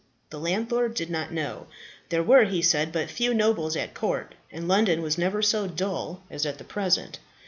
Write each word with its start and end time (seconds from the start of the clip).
The 0.31 0.39
landlord 0.39 0.95
did 0.95 1.11
not 1.11 1.31
know. 1.31 1.67
There 2.09 2.23
were, 2.23 2.45
he 2.45 2.63
said, 2.63 2.91
but 2.91 3.11
few 3.11 3.35
nobles 3.35 3.75
at 3.75 3.93
court, 3.93 4.33
and 4.51 4.67
London 4.67 5.03
was 5.03 5.15
never 5.15 5.43
so 5.43 5.67
dull 5.67 6.23
as 6.27 6.43
at 6.43 6.67
present. 6.67 7.19